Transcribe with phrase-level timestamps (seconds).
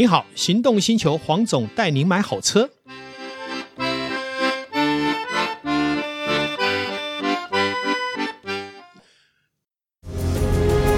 [0.00, 2.70] 您好，行动星球黄总带您买好车。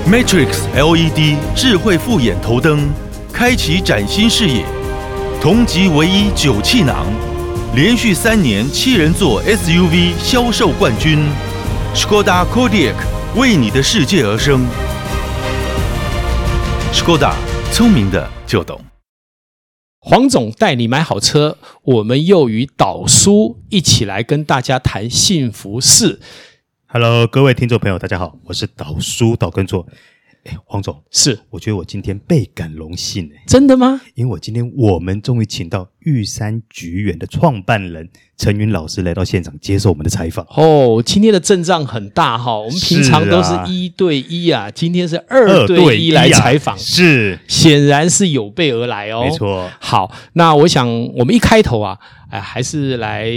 [0.09, 2.89] Matrix LED 智慧复眼头灯，
[3.33, 4.65] 开启崭新视野。
[5.41, 7.05] 同级唯一九气囊，
[7.75, 11.19] 连续三年七人座 SUV 销售冠军。
[11.93, 12.95] Skoda Kodiaq
[13.35, 14.65] 为你的世界而生。
[16.93, 17.33] Skoda
[17.73, 18.81] 聪明的就懂。
[20.05, 26.19] 黄总带你买好车，我们又与导叔一起来跟大家谈幸福事。
[26.89, 29.87] Hello，各位听众朋友，大家好，我是导叔导根座。
[30.45, 34.01] 哎，黄总，是，我觉得我今天倍感荣幸哎，真的吗？
[34.15, 40.45] 因为我今天我们终于请到玉山菊园的创办人陈云老师来到现场接受我们的采访。
[40.57, 49.25] 哦，今天的阵仗很大哈，我们平常都是一对一啊，今天是二对一来采访，是，显然是有备而来哦。
[49.25, 49.71] 没错。
[49.79, 51.97] 好，那我想我们一开头啊，
[52.31, 53.31] 哎，还是来。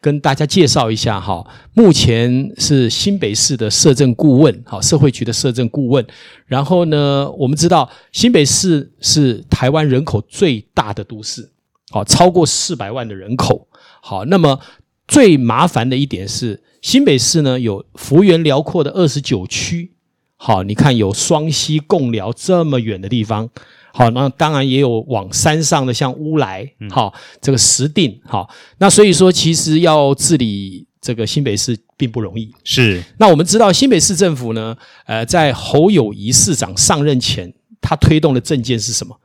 [0.00, 6.06] 跟大家介绍一下哈，目前是新北市的社政顾问，好，社会局的社政顾问。
[6.46, 11.50] 然后呢，我们知道新北市是台湾人口最大的都市，
[11.90, 13.66] 好，超过四百万的人口。
[14.00, 14.60] 好，那么
[15.08, 19.90] 最麻烦的一点是，新北市呢有幅员辽阔的二十九区，
[20.36, 23.50] 好，你看有双溪、贡寮这么远的地方。
[23.92, 32.52] 好，那当然也有往山上的，像乌来，好，这个石碇，好，那所以说其实要治理这个新北市并不容易。
[32.64, 39.20] 是，那我们知道新北市政府呢，呃，在侯友谊市长上任前，他推动的政见是什么？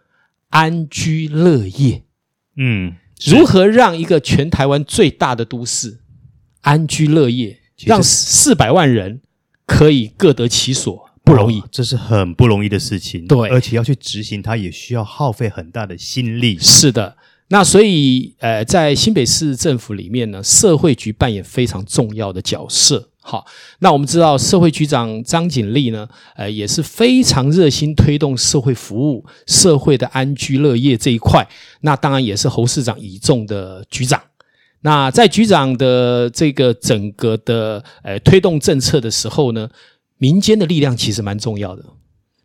[0.50, 2.04] 安居乐业。
[2.58, 2.94] 嗯，
[3.26, 6.00] 如何让一个全台湾最大的都市
[6.62, 9.22] 安居乐业，让四百万人
[9.66, 11.03] 可以各得其所？
[11.24, 13.26] 不容易，哦，这是很不容易的事情。
[13.28, 16.58] 对，而且要去执行它，也需要耗费很大的心力。
[16.60, 17.16] 是的，
[17.48, 23.10] 那所以，呃，在新北市政府里面呢，社会局扮演非常重要的角色。
[23.26, 23.46] 好，
[23.80, 26.06] 那我们知道，社会局长张景丽呢，
[26.36, 31.48] 呃，也是非常热心推动社会服务、社会的安居乐业这一块。
[31.82, 34.22] 那当然也是侯市长倚重的局长。
[34.82, 39.70] 那在局长的这个整个的呃推动政策的时候呢，
[40.24, 41.84] 民间的力量其实蛮重要的，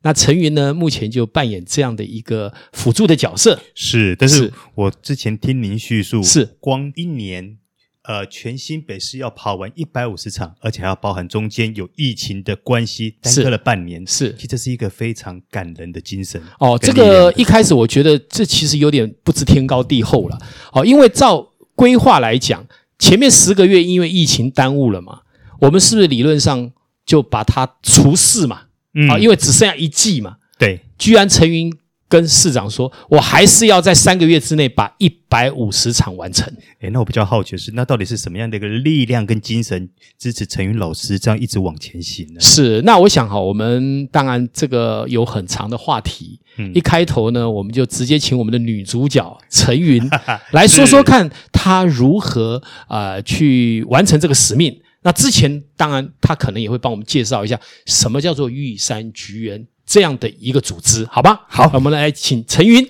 [0.02, 3.56] 那陈云呢，目前就扮演这样的一个辅助的角色。
[3.72, 7.56] 是，但是我之前听您叙述，是光一年，
[8.02, 14.04] 呃，全新北市要跑完一百五十场，而且还要包含中间有疫情的关系，耽搁了半年。
[14.04, 16.42] 是，其实这是一个非常感人的精神。
[16.58, 20.36] 哦，这个一开始我觉得这其实有点不知天高地厚了。
[20.72, 22.66] 哦，因为照规划来讲，
[22.98, 25.20] 前面十个月因为疫情耽误了嘛，
[25.60, 26.72] 我们是不是理论上？
[27.08, 28.60] 就把它除四嘛，
[28.92, 31.74] 嗯，啊，因为只剩下一季嘛，对，居然陈云
[32.06, 36.46] 跟市长说，我还是要在三个月之内把一百五十场完成。
[36.80, 39.88] 诶，那我比较好奇的是，那到底是什么样的一个力量跟精神
[40.18, 42.40] 支持陈云老师这样一直往前行呢？
[42.40, 50.06] 是，那我想哈，我们当然这个有很长的话题，嗯，一开头呢，我们就直接请我们的女主角陈云
[50.52, 54.78] 来说说看，她如何呃去完成这个使命。
[55.02, 61.46] 那之前，当然他可能也会帮我们介绍一下什么叫做玉山菊园这样的一个组织，好吧？
[61.48, 62.86] 好，我们来请陈云。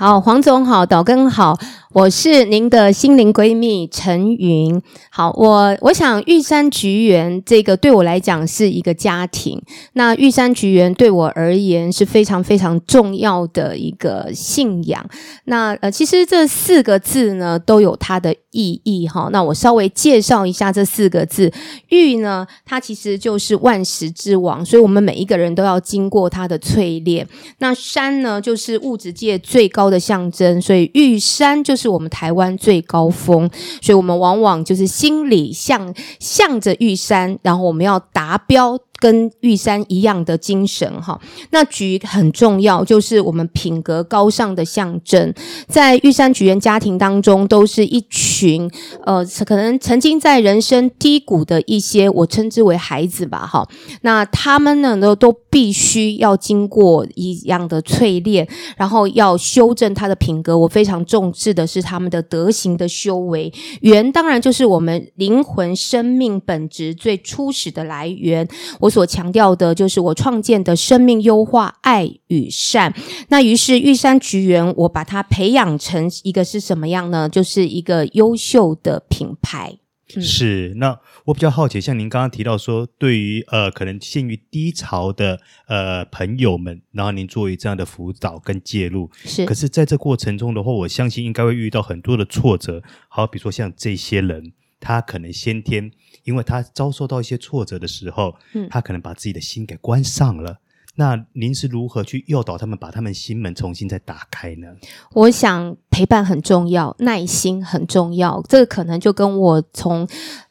[0.00, 1.58] 好，黄总好，导根好。
[1.92, 4.80] 我是您的心灵闺蜜陈云。
[5.10, 9.60] 好，我我想玉山菊园这个对我来讲是一个家庭。
[9.94, 15.04] 那玉山菊园对我而言是非常非常重要的一个信仰。
[15.44, 19.28] 那呃，其实这四个字呢都有它的意义哈。
[19.32, 21.52] 那我稍微介绍一下这四个字。
[21.88, 27.26] 玉呢，它其实就是万石之王，所以我们每一个人都要经过它的淬炼。
[27.58, 31.90] 那山呢，就是物质界最高的象征，所以玉山就是。
[31.90, 33.50] 我们台湾最高峰，
[33.82, 38.78] 所以我们往往就是心里向向着玉山，然后我们要达标。
[39.00, 41.18] 跟玉山一样的精神哈，
[41.52, 45.32] 那菊很重要，就是我们品格高尚的象征。
[45.66, 48.70] 在玉山菊园家庭当中，都是一群
[49.06, 53.66] 呃，可能曾经在人生低谷的一些，我称之为孩子吧哈。
[54.02, 58.46] 那他们呢，都都必须要经过一样的淬炼，
[58.76, 60.58] 然后要修正他的品格。
[60.58, 63.50] 我非常重视的是他们的德行的修为。
[63.80, 68.46] 园当然就是我们灵魂生命本质最初始的来源。
[68.78, 68.90] 我。
[68.90, 72.92] 所强调的就是我创建的生命优化爱与善。
[73.28, 77.28] 那于是玉山菊园，我把它培养成一个是什么样呢？
[77.28, 79.78] 就是一个优秀的品牌。
[80.16, 89.44] 嗯、是，那我比较好奇，像您刚刚提到说，对于呃可能陷于低潮的呃朋友们，然后您作为这样的辅导跟介入，是。
[89.46, 92.82] 可是在这过程中的话，我相信应该会遇到很多的挫折。
[93.08, 95.90] 好，比如说像这些人，他可能先天，
[96.24, 100.58] 因为他遭受到一些挫折的时候，嗯，他可能把自己的心给关上了。
[101.00, 104.66] 那您是如何去诱导他们把他们心门重新再打开呢？
[105.14, 108.44] 我想陪伴很重要，耐心很重要。
[108.46, 110.06] 这个可能就跟我从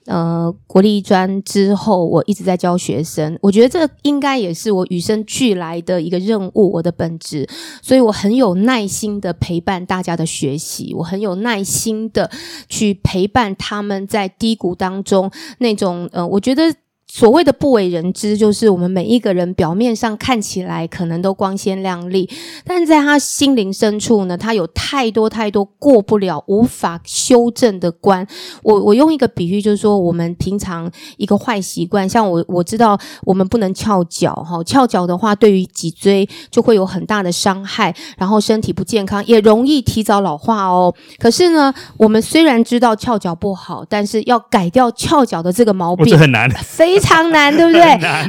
[0.07, 3.37] 呃国立专之后，我一直在教学生。
[3.43, 7.47] 我觉得这应该也是我与生俱来的一个任务，我的本质。
[7.83, 12.31] 所以我很有耐心的陪伴大家的学习，我很有耐心的
[12.67, 15.29] 去陪伴他们在低谷当中
[15.59, 16.63] 那种呃，我觉得。
[17.11, 22.29] 所谓的不为人知，就是我们每一个人表面上看起来可能都光鲜亮丽，
[22.63, 28.25] 但在他心灵深处呢，他有太多太多过不了、无法修正的关。
[28.61, 40.93] 我我用一个比喻，就是说，我们平常一个坏习惯，像我我知道我们不能翘脚哈，翘脚的话对于脊椎就会有很大的伤害，然后身体不健康，也容易提早老化哦。
[41.17, 46.98] 可是呢，我们虽然知道翘脚不好，但是要改掉翘脚的这个毛病，这很难，非。
[46.99, 47.81] 非常难， 对不对？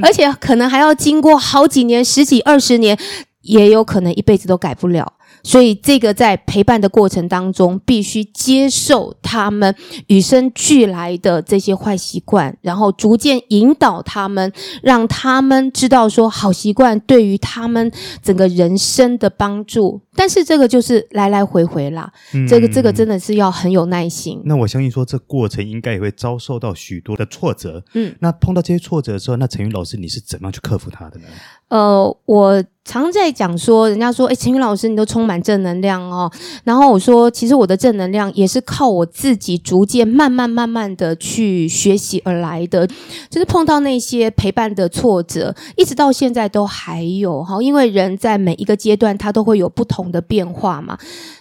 [0.03, 2.97] 而且可能还要经过好几年、十几、二十年，
[3.43, 5.13] 也有可能一辈子都改不了。
[5.43, 9.75] 所以，这个在陪伴的过程当中，必须接受他们
[10.09, 14.53] 与生俱来的这些坏习惯，然后逐渐引导他们，
[14.83, 17.91] 让他们知道说好习惯对于他们
[18.23, 20.01] 整个人生的帮助。
[20.15, 24.43] 但是这个就是来来回回啦，嗯、这个这个真的是要很有耐心。
[24.45, 27.83] 那我相信说，这过程应该也会遭受到许多的挫折。
[27.95, 31.27] 嗯，那碰到这些挫折的时候，那陈云老师你是怎么样去克服它的呢？
[31.71, 36.29] 呃，我常在讲说，人家说，哎，陈云老师你都充满正能量哦。
[36.65, 42.89] 然后我说，其实我的正能量也是靠我自己逐渐慢慢慢慢的去学习而来的。
[43.29, 50.99] 就是碰到那些陪伴的挫折，一直到现在都还有哈，因为人在每一个阶段他都会有不同的变化嘛。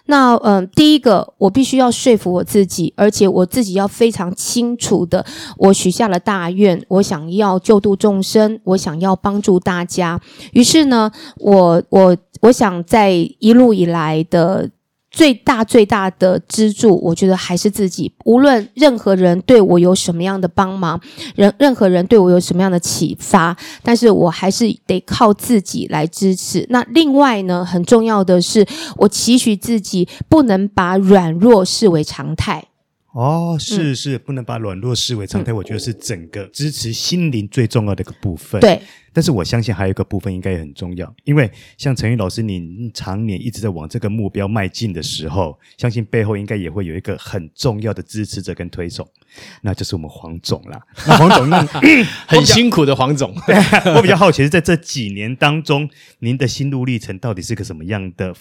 [0.10, 5.24] 那嗯、第一个我必须要说服我自己，而且我自己要非常清楚的，
[5.58, 10.20] 我许下了大愿，我想要救度众生，我想要帮助大家。
[10.54, 14.70] 于是呢，我我我想在一路以来的。
[15.12, 18.12] 最大最大的支柱，我觉得还是自己。
[18.26, 21.00] 无论任何人对我有什么样的帮忙，
[21.36, 26.66] 任任何人对我有什么样的启发，但是我还是得靠自己来支持。
[26.70, 28.66] 那另外呢，很重要的是，
[28.98, 32.69] 我期许自己不能把软弱视为常态。
[33.14, 35.52] 哦，是是，不能把软弱视为常态。
[35.52, 38.62] 嗯、我觉得是整个支持心灵最重要的一个部分。
[38.62, 38.80] 对，
[39.12, 49.08] 但是我相信还有一个部分应该也很重要，因为像陈云老师，您常年一直在往这个目标迈进的时候，相信背后应该也会有一个很重要的支持者跟推手，
[49.64, 50.80] 那就是我们黄总啦。
[51.08, 51.66] 那黄总，那
[52.28, 53.34] 很辛苦的黄总。
[53.96, 55.90] 我比较好奇是在这几年当中，
[56.20, 58.36] 您的心路历程到底是个什么样的？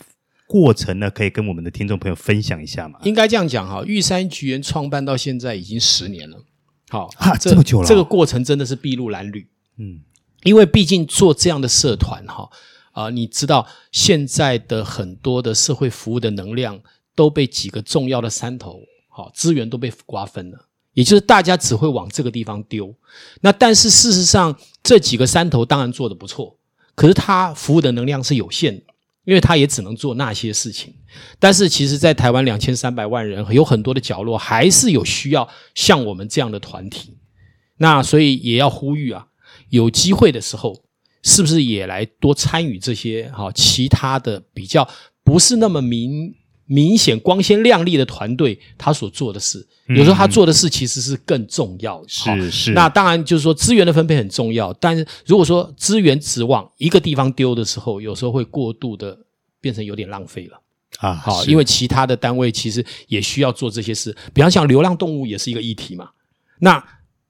[0.49, 2.99] 过程呢，可以跟我们的听众朋友分享一下吗？
[3.05, 6.43] 应该这样讲哈，玉山菊园创办到现在已经十年了，
[6.89, 9.47] 好啊，这么久了，这个过程真的是筚路蓝缕，
[9.77, 10.01] 嗯，
[10.45, 12.49] 因为毕竟做这样的社团哈，
[12.93, 16.81] 啊，你知道现在的很多的社会服务的能量
[17.15, 18.81] 都被几个重要的山头，
[19.11, 22.95] 好，资源都被瓜分了，也就是大家只会往这个地方丢，
[23.43, 26.57] 那但是事实上这几个山头当然做的不错，
[26.95, 28.85] 可是它服务的能量是有限的。
[29.29, 30.95] 因为他也只能做那些事情，
[31.39, 37.19] 但是其实，在台湾两千三百万人，有很多的角落还是有需要像我们这样的团体。
[37.77, 39.27] 那所以也要呼吁啊，
[39.69, 40.83] 有机会的时候，
[41.23, 44.89] 是不是也来多参与这些哈其他的比较
[45.23, 46.35] 不是那么明
[46.69, 49.67] 明显光鲜亮丽的团队他所做的事。
[49.89, 52.73] 有时候他做的事其实是更重要的，嗯、是是。
[52.73, 59.19] 那当然就是说资源的分配很重要，但是如果说资源只往一个地方丢的时候，有时候会过度的
[59.63, 60.61] 变成有点浪费了
[60.99, 61.15] 啊。
[61.15, 66.11] 好，因为其他的单位其实也需要做这些事，比方像流浪动物也是一个议题嘛。
[66.59, 66.85] 那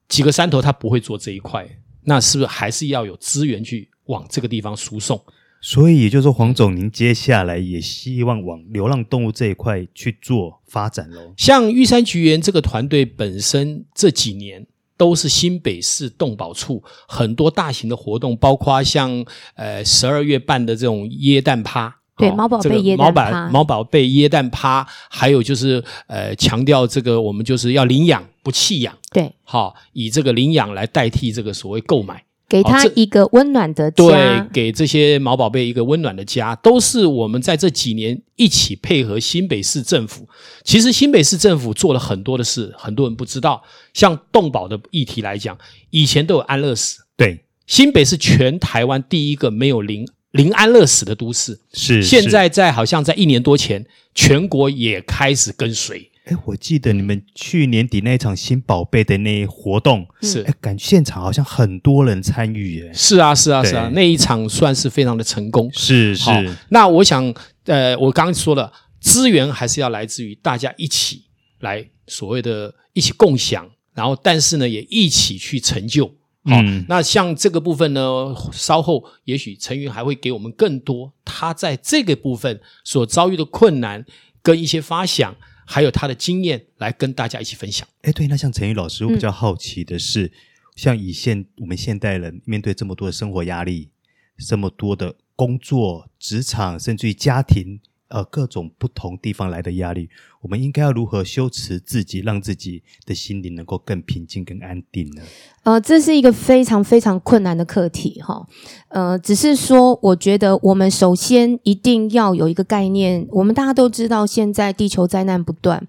[0.09, 1.65] 几个山头他不会做这一块，
[2.03, 5.23] 那是不是还是要有资源去往这个地方输送？
[5.61, 11.35] 所以也就是说，黄总，您接下来也希望往流浪动物这一块去做发展喽？
[11.37, 14.65] 像玉山菊园这个团队本身这几年
[14.97, 19.25] 都是新北市动保处很多大型的活动，包括像
[19.55, 32.23] 呃十二月办的这种椰蛋趴，对，猫宝贝椰蛋趴，猫宝贝椰蛋趴，还有就是呃强调这个我们就是要领养不弃养，对，好，以这个领养来代替这个所谓购买。
[32.49, 40.27] 给他一个温暖的家，对，给这些毛宝贝一个温暖的家，都是我们在这几年一起配合新北市政府。
[40.65, 43.63] 其实新北市政府做了很多的事，很多人不知道。
[43.93, 45.59] 像动保的议题来讲，
[45.91, 51.61] 以前都有安乐死，对，新北是全台湾第一个没有零零安乐死的都市。
[51.75, 56.11] 是，现在在好像在一年多前，全国也开始跟随。
[56.29, 62.91] 哎，我记得你们去年底那一场新宝贝的那活动，是哎，感觉现场好像很多人参与耶。
[62.93, 65.71] 是啊，是啊，是啊，那一场算是非常的成功。
[65.73, 66.31] 是是。
[66.69, 68.71] 那我想，呃，我刚刚说了，
[69.01, 71.25] 资源还是要来自于大家一起
[71.61, 76.07] 来，所谓的一起共享，然后但是呢，也一起去成就。
[76.45, 84.05] 好，嗯，那像这个部分呢，稍后也许陈云还会给我们更多他在这个部分所遭遇的困难
[84.43, 85.35] 跟一些发想。
[85.71, 87.87] 还有他的经验来跟大家一起分享。
[88.01, 90.33] 哎，对，那像陈宇老师，我比较好奇的是，嗯、
[90.75, 93.91] 像以现我们现代人面对这么多的生活压力，
[94.39, 97.81] 这么多的工作、职场，甚至于家庭。
[98.11, 100.09] 呃，各种不同地方来的压力，
[100.43, 105.23] 我们应该要如何修持自己，让自己的心灵能够更平静、更安定呢？
[105.65, 108.47] 呃，这是一个非常非常困难的课题，哈。
[108.89, 115.87] 呃，只是说，我觉得我们首先一定要有一个概念，我们大家都知道，现在地球灾难不断。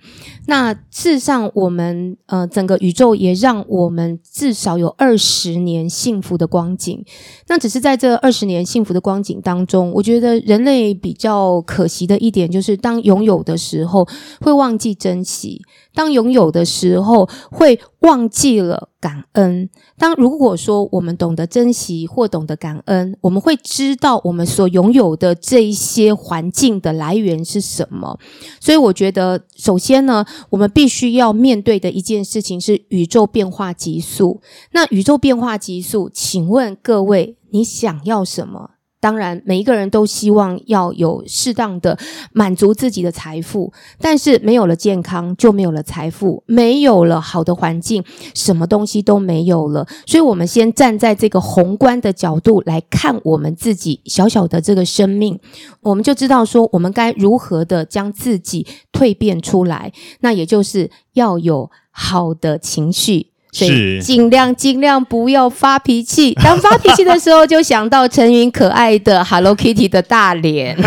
[0.48, 7.06] 那事实上，我们呃，整个宇宙也让我们至少有二十年幸福的光景。
[7.48, 14.06] 那只是在这二十年幸福的光景当中，我觉得人类比较可惜的一点就是，当拥有的时候
[14.42, 15.62] 会会忘记珍惜，
[15.94, 19.70] 当拥有的时候会忘记了感恩。
[19.98, 28.18] 当如果说我们懂得珍惜或懂得感恩，我们会知道我们所拥有的这一些环境的来源是什么。
[28.60, 34.42] 所以，我觉得首先呢，我们必须要面对的一件事情是宇宙变化急速。
[34.72, 38.72] 那宇宙变化急速，请问各位，你想要什么？
[39.02, 41.98] 当然，每一个人都希望要有适当的
[42.34, 48.04] 满足自己的财富，但是没有了健康，就没有了财富；没有了好的环境，
[48.36, 49.88] 什么东西都没有了。
[50.06, 55.40] 所以，我们先站在这个宏观的角度来看我们自己小小的这个生命，
[55.82, 59.94] 我们就知道说，我们该如何的将自己蜕变出来。
[60.20, 63.28] 那也就是要有好的情绪。
[63.52, 66.34] 所以尽量尽量不要发脾气。
[66.44, 70.78] 当发脾气的时候，就想到陈云可爱的 Hello Kitty 的大脸。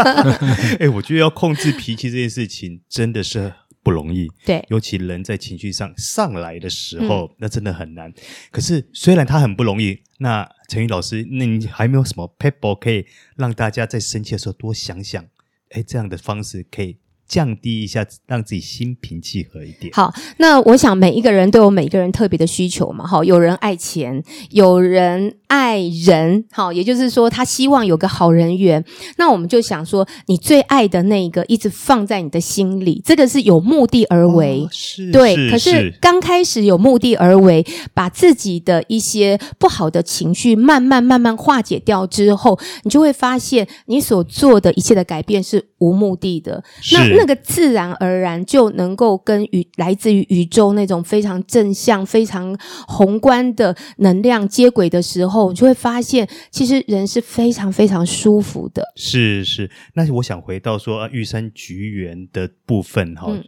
[0.80, 3.52] 哎，我觉得要控制脾气这件事情真的是
[3.82, 4.28] 不容易。
[4.44, 8.12] 对，尤其人在情绪上上来的时候，嗯、那真的很难。
[8.50, 13.04] 可是虽然他很不容易，那陈云老师，那你还没有什么撇步可以
[13.36, 15.24] 让大家在生气的时候多想想？
[15.70, 16.96] 哎，这样的方式可以。
[17.30, 19.92] 降低一下，让自己心平气和一点。
[19.92, 23.06] 好，那我想每一个人都有每一个人特别的需求嘛。
[23.06, 24.20] 好，有人爱钱，
[24.50, 26.44] 有人爱人。
[26.50, 28.84] 好，也就是说，他希望有个好人缘。
[29.16, 34.62] 那我们就想说，你最爱的那一个，一直放在你的心里，这个是有目的而为。
[34.64, 35.36] 哦、是，对。
[35.36, 46.64] 是可是刚开始有目的而为，把自己的一些不好的情绪慢慢慢慢化解掉之后，你就会发现，你所做的一切的改变是无目的的。
[46.90, 47.19] 那。
[47.20, 52.58] 那个自然而然就能够跟宇来自于宇宙那种非常正向、非常
[52.88, 58.82] 宏观的能量接轨的时候，你就会发现，其实人是非常非常舒服的。
[58.96, 63.44] 是是，那我想回到说啊玉山菊园的部分哈，嗯、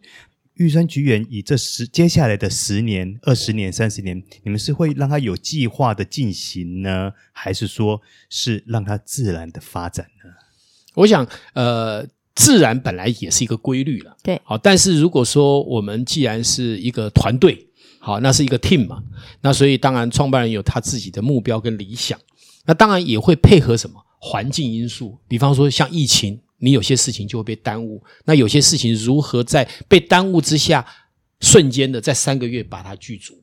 [0.54, 10.30] 玉山菊园以这十接下来的十年、二十年、三十年，你们是会让它有计划的进行呢，还是说是让它自然的发展呢？
[10.96, 12.06] 我想，呃。
[12.34, 17.66] 自然本来也是一个规律了，对，好，但是如果说我们既然是一个团队，
[17.98, 19.02] 好，那是一个 team 嘛，
[19.42, 22.18] 那所以当然创办人有他自己的目标跟理想，
[22.64, 24.02] 那当然也会配合什么？
[24.18, 30.86] 环境因素，比方说像疫情，你有些事情就会被耽误，那有些事情如何在被耽误之下，
[31.40, 33.42] 瞬间的在三个月把它具足，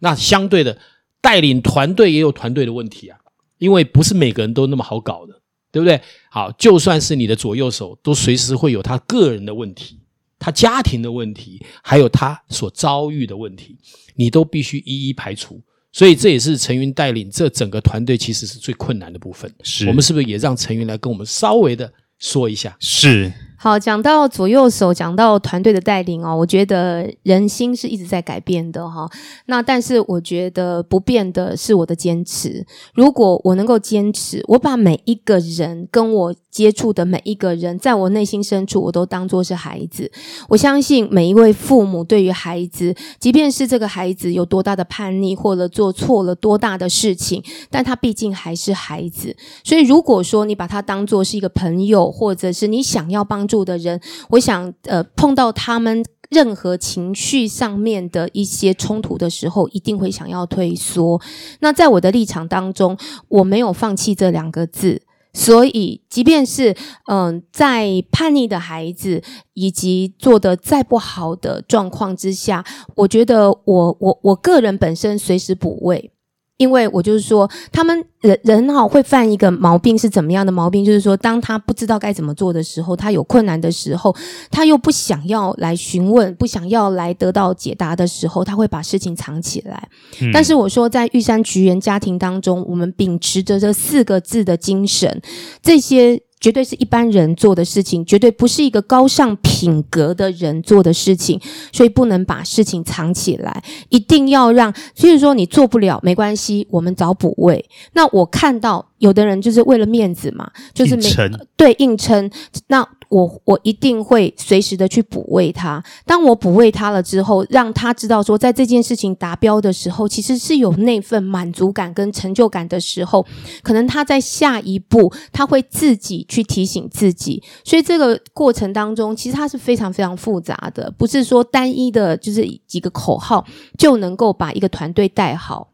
[0.00, 0.78] 那相对的
[1.22, 3.18] 带领团队也有团队的问题啊，
[3.56, 5.37] 因为不是每个人都那么好搞的。
[5.70, 6.00] 对不对？
[6.30, 10.00] 好，就算是你的左右手，都随时会有他个人的问题，
[10.38, 13.76] 他家庭的问题，还有他所遭遇的问题，
[14.16, 15.60] 你都必须一一排除。
[15.90, 19.52] 所以这也是陈云带领这整个团队，其实是最困难的部分。
[19.62, 22.76] 是，我们是不是也让陈云来跟我们稍微的说一下？
[22.78, 29.10] 是，好，讲到左右手，讲到团队的带领哦，我觉得人心是一直在改变的哈、
[29.46, 32.64] 那但是我觉得不变的是我的坚持。
[32.94, 40.08] 如果我能够坚持，我把每一个人跟我接触的每一个人，在我内心深处，我都当作是孩子。
[40.48, 49.36] 我相信每一位父母对于孩子，即便是这个孩子有多大的叛逆，或者做错了多大的事情，但他毕竟还是孩子。
[49.64, 61.20] 所以如果说你把他当作是一个朋友，或者是你想要帮住的人，我想，呃，碰到他们任何情绪上面的一些冲突的时候，一定会想要退缩。
[61.60, 62.96] 那在我的立场当中，
[63.28, 65.00] 我没有放弃这两个字，
[65.32, 66.76] 所以，即便是
[67.06, 69.22] 嗯、在叛逆的孩子
[69.54, 72.64] 以及做的再不好的状况之下，
[72.96, 76.12] 我觉得我我我个人本身随时补位。
[76.58, 80.84] 因为我就是说，他们人人哈会犯一个毛病是怎么样的毛病？
[80.84, 84.14] 就是说，当他不知道该怎么做的时候，他有困难的时候，
[84.50, 89.88] 他又不想要来询问，不想要来得到解答的时候，他会把事情藏起来。
[90.20, 90.30] 嗯。
[90.32, 95.22] 但是我说，在玉山菊园家庭当中，我们秉持着这四个字的精神，
[95.62, 96.20] 这些。
[96.40, 101.40] 绝对是一般人做的事情，绝对不是一个高尚品格的人做的事情，
[101.72, 104.72] 所以不能把事情藏起来，一定要让。
[104.94, 107.64] 所以说你做不了没关系，我们找补位。
[107.92, 111.10] 那我看到有的人就是为了面子嘛，就是没
[111.56, 112.30] 对硬撑
[112.68, 112.86] 那。
[113.08, 115.82] 我我一定会随时的去补位他。
[116.04, 123.26] 当我补位他了之后，让他知道说，在这件事情达标的时候，其实是有那份满足感跟成就感的时候，
[123.62, 127.42] 可能他在下一步他会自己去提醒自己。
[127.64, 133.44] 所以这个过程当中，其实它是非常非常复杂的，不是说单一的，就是几个口号
[133.78, 135.68] 就能够把一个团队带好。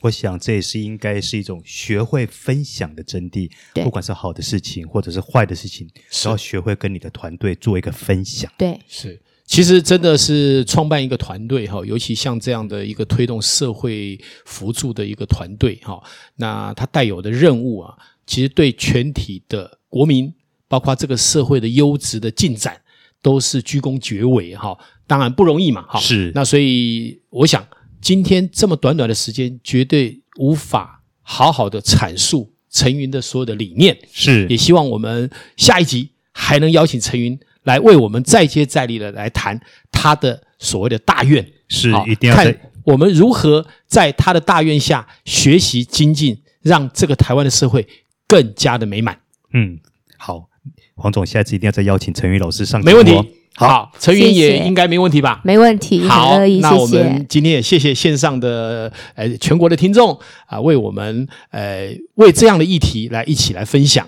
[0.00, 3.50] 我想这也是应该是一种学会分享的真谛，
[3.84, 5.88] 不管是好的事情或者是坏的事情，
[6.24, 8.50] 都要学会跟你的团队做一个分享。
[8.58, 16.02] 对，是，其实真的是创办一个团队哈，尤其像这样的一个推动社会扶助的一个团队哈，
[16.36, 20.34] 那它带有的任务啊，其实对全体的国民，
[20.66, 22.80] 包括这个社会的优质的进展，
[23.22, 24.76] 都是鞠躬厥伟哈。
[25.06, 26.32] 当然不容易嘛，哈，是。
[26.34, 27.64] 那所以我想。
[28.08, 33.94] 今天这么短短的时间，绝对无法好好的阐述陈云的所有的理念。
[34.10, 39.60] 是，也希望我们下一集还能邀请陈云来为我们再接再厉的来谈
[39.92, 41.46] 他的所谓的大愿。
[41.68, 47.86] 是，一定要看我们如何在他的大愿下学习精进，让这个台湾的社会
[48.26, 49.20] 更加的美满。
[49.52, 49.78] 嗯，
[50.16, 50.48] 好，
[50.94, 52.82] 黄总，下次一定要再邀请陈云老师上。
[52.82, 53.12] 没问题。
[53.58, 55.40] 好，陈云也应该没问题吧？
[55.42, 60.16] 没问题，好，那我们今天也谢谢线上的呃全国的听众
[60.46, 64.06] 啊，为我们呃为这样的议题来一起来分享，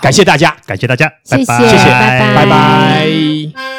[0.00, 2.34] 感谢大家，感谢大家，谢谢，拜拜，谢谢，拜拜。
[2.36, 3.71] 拜拜。